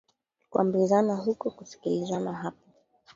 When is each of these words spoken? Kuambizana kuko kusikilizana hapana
Kuambizana 0.49 1.13
kuko 1.23 1.45
kusikilizana 1.55 2.31
hapana 2.39 2.77